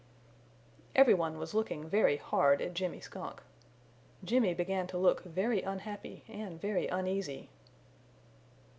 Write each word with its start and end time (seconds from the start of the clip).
Every 0.95 1.13
one 1.13 1.37
was 1.37 1.53
looking 1.53 1.87
very 1.87 2.17
hard 2.17 2.59
at 2.59 2.73
Jimmy 2.73 3.01
Skunk. 3.01 3.43
Jimmy 4.23 4.55
began 4.55 4.87
to 4.87 4.97
look 4.97 5.21
very 5.23 5.61
unhappy 5.61 6.23
and 6.27 6.59
very 6.59 6.87
uneasy. 6.87 7.51